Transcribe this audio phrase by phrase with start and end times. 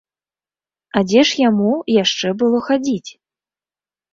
[0.99, 1.71] А дзе ж яму
[2.03, 3.11] яшчэ было хадзіць?